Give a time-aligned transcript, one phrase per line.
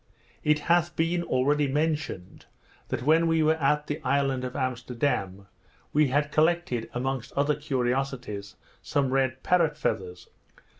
[0.43, 2.47] It hath been already mentioned,
[2.87, 5.45] that when we were at the island of Amsterdam
[5.93, 10.27] we had collected, amongst other curiosities, some red parrot feathers.